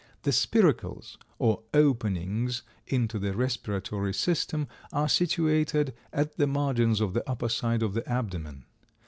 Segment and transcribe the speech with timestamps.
[0.23, 7.21] The spiracles, or openings into the respiratory system, are situated at the margins of the
[7.29, 8.65] upper side of the abdomen.